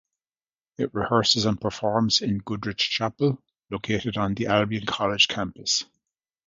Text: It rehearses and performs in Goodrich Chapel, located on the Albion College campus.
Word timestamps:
It 0.79 0.95
rehearses 0.95 1.45
and 1.45 1.61
performs 1.61 2.21
in 2.21 2.39
Goodrich 2.39 2.89
Chapel, 2.89 3.37
located 3.69 4.17
on 4.17 4.33
the 4.33 4.47
Albion 4.47 4.87
College 4.87 5.27
campus. 5.27 5.83